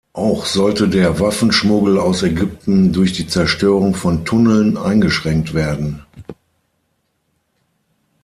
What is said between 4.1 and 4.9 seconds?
Tunneln